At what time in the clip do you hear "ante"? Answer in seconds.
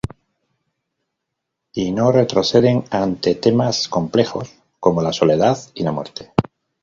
2.89-3.35